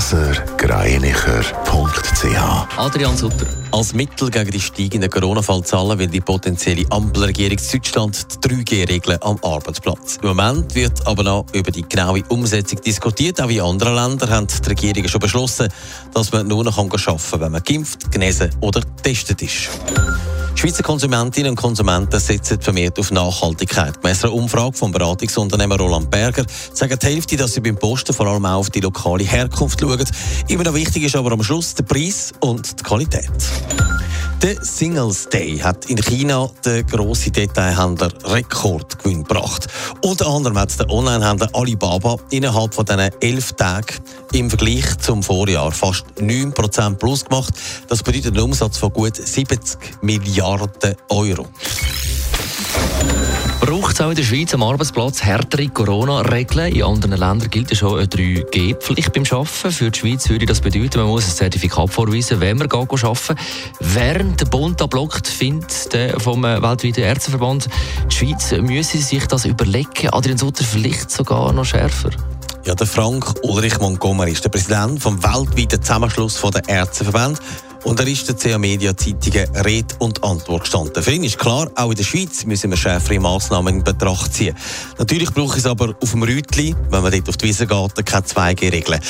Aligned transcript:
blasergreinicher.ch 0.00 2.78
Adrian 2.78 3.14
Sutter. 3.14 3.46
Als 3.70 3.92
Mittel 3.92 4.30
gegen 4.30 4.50
die 4.50 4.60
steigenden 4.60 5.10
Corona-Fallzahlen 5.10 5.98
will 5.98 6.06
die 6.06 6.22
potenzielle 6.22 6.90
Ampelregierung 6.90 7.58
Deutschland 7.70 8.26
die 8.32 8.38
3G-Regeln 8.48 9.18
am 9.20 9.38
Arbeitsplatz. 9.42 10.16
Im 10.22 10.28
Moment 10.28 10.74
wird 10.74 11.06
aber 11.06 11.22
noch 11.22 11.44
über 11.52 11.70
die 11.70 11.86
genaue 11.86 12.22
Umsetzung 12.30 12.80
diskutiert. 12.80 13.42
Auch 13.42 13.50
in 13.50 13.60
anderen 13.60 13.94
Ländern 13.94 14.30
haben 14.30 14.46
die 14.46 14.68
Regierungen 14.70 15.08
schon 15.08 15.20
beschlossen, 15.20 15.68
dass 16.14 16.32
man 16.32 16.48
nur 16.48 16.64
noch 16.64 16.78
arbeiten 16.78 17.04
kann, 17.04 17.40
wenn 17.40 17.52
man 17.52 17.62
geimpft, 17.62 18.10
genesen 18.10 18.48
oder 18.62 18.80
getestet 18.80 19.42
ist. 19.42 19.68
Schweizer 20.60 20.82
Konsumentinnen 20.82 21.52
und 21.52 21.56
Konsumenten 21.56 22.20
setzen 22.20 22.60
vermehrt 22.60 22.98
auf 22.98 23.10
Nachhaltigkeit. 23.10 23.98
Gemäss 24.02 24.22
einer 24.22 24.34
Umfrage 24.34 24.76
vom 24.76 24.92
Beratungsunternehmer 24.92 25.78
Roland 25.78 26.10
Berger 26.10 26.44
sagen 26.74 26.98
die 27.00 27.06
Hälfte, 27.06 27.38
dass 27.38 27.54
sie 27.54 27.60
beim 27.62 27.76
Posten 27.76 28.12
vor 28.12 28.26
allem 28.26 28.44
auch 28.44 28.58
auf 28.58 28.68
die 28.68 28.80
lokale 28.80 29.24
Herkunft 29.24 29.80
schauen. 29.80 30.04
Immer 30.48 30.64
noch 30.64 30.74
wichtig 30.74 31.04
ist 31.04 31.16
aber 31.16 31.32
am 31.32 31.42
Schluss 31.42 31.74
der 31.76 31.84
Preis 31.84 32.32
und 32.40 32.78
die 32.78 32.82
Qualität. 32.82 33.30
Der 34.42 34.56
Singles 34.64 35.28
Day 35.28 35.58
hat 35.58 35.90
in 35.90 35.98
China 35.98 36.48
den 36.64 36.86
grossen 36.86 37.30
Detailhändler 37.30 38.10
Rekordgewinn 38.24 39.22
gebracht. 39.22 39.66
Unter 40.00 40.28
anderem 40.28 40.58
hat 40.58 40.78
der 40.78 40.88
Onlinehändler 40.88 41.50
Alibaba 41.52 42.16
innerhalb 42.30 42.72
von 42.72 42.86
diesen 42.86 43.10
elf 43.20 43.52
Tagen 43.52 43.98
im 44.32 44.48
Vergleich 44.48 44.96
zum 44.96 45.22
Vorjahr 45.22 45.70
fast 45.72 46.06
9% 46.18 46.94
plus 46.94 47.26
gemacht. 47.26 47.52
Das 47.88 48.02
bedeutet 48.02 48.34
einen 48.34 48.44
Umsatz 48.44 48.78
von 48.78 48.90
gut 48.90 49.16
70 49.16 49.78
Milliarden 50.00 50.96
Euro. 51.10 51.46
Braucht 53.60 53.94
es 53.94 54.00
auch 54.00 54.08
in 54.08 54.16
der 54.16 54.22
Schweiz 54.22 54.54
am 54.54 54.62
Arbeitsplatz 54.62 55.22
härtere 55.22 55.68
Corona-Regeln? 55.68 56.72
In 56.72 56.82
anderen 56.82 57.18
Ländern 57.18 57.50
gilt 57.50 57.70
ja 57.70 57.76
schon 57.76 57.98
eine 57.98 58.06
3G-Pflicht 58.06 59.12
beim 59.12 59.24
Arbeiten. 59.30 59.70
Für 59.70 59.90
die 59.90 59.98
Schweiz 59.98 60.28
würde 60.30 60.46
das 60.46 60.62
bedeuten, 60.62 60.98
man 60.98 61.08
muss 61.08 61.26
ein 61.26 61.36
Zertifikat 61.36 61.90
vorweisen, 61.90 62.40
wenn 62.40 62.56
man 62.56 62.70
arbeiten 62.70 63.36
Während 63.78 64.40
der 64.40 64.46
Bund 64.46 64.80
ablockt, 64.80 65.28
findet 65.28 65.92
der 65.92 66.18
vom 66.18 66.42
weltweiten 66.42 67.02
Ärzteverband, 67.02 67.68
die 68.10 68.16
Schweiz 68.16 68.50
müsse 68.52 68.96
sich 68.96 69.26
das 69.26 69.44
überlegen. 69.44 70.08
Adrian 70.10 70.38
Sutter 70.38 70.64
vielleicht 70.64 71.10
sogar 71.10 71.52
noch 71.52 71.66
schärfer. 71.66 72.10
Ja, 72.64 72.74
der 72.74 72.86
Frank 72.86 73.34
Ulrich 73.42 73.78
Montgomery 73.78 74.32
ist 74.32 74.44
der 74.44 74.50
Präsident 74.50 75.02
vom 75.02 75.22
weltweiten 75.22 75.82
Zusammenschluss 75.82 76.40
der 76.40 76.66
Ärzteverband. 76.66 77.38
Und 77.84 77.98
er 77.98 78.06
ist 78.06 78.28
der 78.28 78.36
CA 78.36 78.58
Media 78.58 78.96
Zeitungen 78.96 79.48
Rede 79.56 79.94
und 79.98 80.22
Antwort 80.22 80.62
gestanden. 80.62 81.02
Für 81.02 81.12
ihn 81.12 81.24
ist 81.24 81.38
klar, 81.38 81.70
auch 81.74 81.90
in 81.90 81.96
der 81.96 82.04
Schweiz 82.04 82.44
müssen 82.44 82.70
wir 82.70 82.76
schärfere 82.76 83.18
Massnahmen 83.18 83.76
in 83.76 83.84
Betracht 83.84 84.34
ziehen. 84.34 84.54
Natürlich 84.98 85.32
braucht 85.32 85.56
es 85.56 85.66
aber 85.66 85.94
auf 86.00 86.10
dem 86.10 86.22
Rütli, 86.22 86.74
wenn 86.90 87.02
man 87.02 87.10
dort 87.10 87.28
auf 87.28 87.36
die 87.38 87.46
Wiese 87.46 87.66
geht, 87.66 88.06
keine 88.06 88.26
2G-Regeln. 88.26 89.00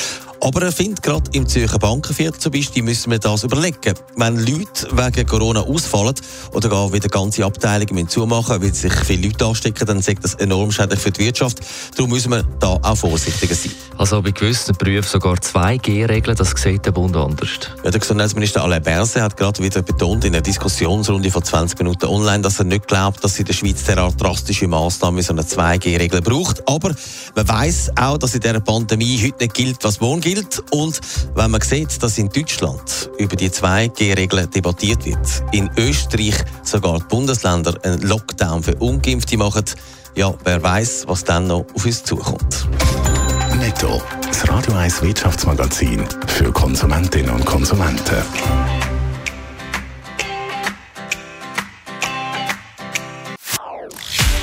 Aber 0.43 0.63
er 0.63 0.71
findet, 0.71 1.03
gerade 1.03 1.29
im 1.33 1.47
Zürcher 1.47 1.77
Bankenviertel 1.77 2.39
zum 2.39 2.51
Beispiel, 2.51 2.81
müssen 2.81 3.11
wir 3.11 3.19
das 3.19 3.43
überlegen. 3.43 3.93
Wenn 4.15 4.37
Leute 4.37 4.87
wegen 4.91 5.27
Corona 5.27 5.61
ausfallen 5.61 6.15
oder 6.51 6.67
gar 6.67 6.91
wieder 6.91 7.09
ganze 7.09 7.45
Abteilungen 7.45 8.09
zumachen 8.09 8.59
weil 8.59 8.73
sich 8.73 8.91
viele 9.05 9.27
Leute 9.27 9.45
anstecken, 9.45 9.85
dann 9.85 10.01
sagt 10.01 10.23
das 10.23 10.33
enorm 10.33 10.71
schädlich 10.71 10.99
für 10.99 11.11
die 11.11 11.25
Wirtschaft. 11.25 11.59
Darum 11.95 12.09
müssen 12.09 12.31
wir 12.31 12.43
da 12.59 12.79
auch 12.81 12.95
vorsichtiger 12.95 13.53
sein. 13.53 13.71
Also 13.99 14.19
bei 14.23 14.31
gewissen 14.31 14.75
Berufen 14.75 15.07
sogar 15.07 15.35
2G-Regeln, 15.35 16.35
das 16.35 16.53
sieht 16.55 16.87
der 16.87 16.91
Bund 16.91 17.15
anders. 17.15 17.49
Ja, 17.83 17.91
der 17.91 17.99
Gesundheitsminister 17.99 18.63
Alain 18.63 18.81
Berset 18.81 19.21
hat 19.21 19.37
gerade 19.37 19.61
wieder 19.61 19.83
betont 19.83 20.25
in 20.25 20.33
einer 20.33 20.41
Diskussionsrunde 20.41 21.29
von 21.29 21.43
20 21.43 21.77
Minuten 21.77 22.07
online, 22.07 22.41
dass 22.41 22.57
er 22.57 22.65
nicht 22.65 22.87
glaubt, 22.87 23.23
dass 23.23 23.37
in 23.37 23.45
der 23.45 23.53
Schweiz 23.53 23.83
derart 23.83 24.19
drastische 24.19 24.67
Massnahmen 24.67 25.21
so 25.21 25.33
eine 25.33 25.43
2G-Regel 25.43 26.21
braucht. 26.23 26.67
Aber 26.67 26.95
man 27.35 27.47
weiß 27.47 27.91
auch, 27.95 28.17
dass 28.17 28.33
in 28.33 28.39
dieser 28.39 28.59
Pandemie 28.59 29.21
heute 29.23 29.43
nicht 29.43 29.53
gilt, 29.53 29.83
was 29.83 29.99
morgen 29.99 30.21
gilt 30.21 30.30
gilt. 30.33 30.63
Und 30.71 30.99
wenn 31.35 31.51
man 31.51 31.61
sieht, 31.61 32.01
dass 32.01 32.17
in 32.17 32.29
Deutschland 32.29 33.09
über 33.17 33.35
die 33.35 33.49
2G-Regeln 33.49 34.49
debattiert 34.49 35.05
wird, 35.05 35.43
in 35.51 35.69
Österreich 35.77 36.35
sogar 36.63 36.99
die 36.99 37.05
Bundesländer 37.05 37.73
einen 37.83 38.01
Lockdown 38.01 38.63
für 38.63 38.75
Ungeimpfte 38.75 39.37
machen, 39.37 39.65
ja, 40.15 40.33
wer 40.43 40.61
weiß, 40.61 41.05
was 41.07 41.23
dann 41.23 41.47
noch 41.47 41.65
auf 41.73 41.85
uns 41.85 42.03
zukommt. 42.03 42.67
Netto, 43.57 44.01
das 44.27 44.47
Radio 44.49 44.73
1 44.73 45.01
Wirtschaftsmagazin 45.01 46.03
für 46.27 46.51
Konsumentinnen 46.51 47.31
und 47.31 47.45
Konsumenten. 47.45 48.23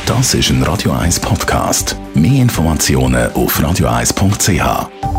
Das 0.06 0.32
ist 0.32 0.48
ein 0.50 0.62
Radio 0.62 0.92
1 0.92 1.20
Podcast. 1.20 1.96
Mehr 2.14 2.42
Informationen 2.42 3.30
auf 3.32 3.60
radio1.ch. 3.60 5.17